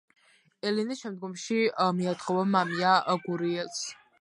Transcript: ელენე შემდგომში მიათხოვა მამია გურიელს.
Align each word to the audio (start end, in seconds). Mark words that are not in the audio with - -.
ელენე 0.69 0.97
შემდგომში 1.01 1.59
მიათხოვა 1.99 2.47
მამია 2.57 2.95
გურიელს. 3.27 3.87